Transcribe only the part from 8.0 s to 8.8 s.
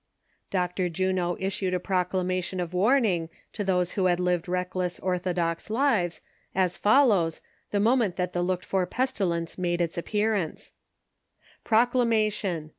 that the looked